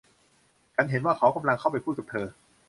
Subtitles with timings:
[0.75, 2.25] ฉันเห็นว่าเขากำลังเข้าไปพูดกับเธอ